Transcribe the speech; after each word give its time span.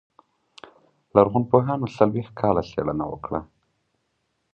لرغونپوهانو 1.15 1.93
څلوېښت 1.97 2.33
کاله 2.41 2.63
څېړنه 2.71 3.05
وکړه. 3.11 3.41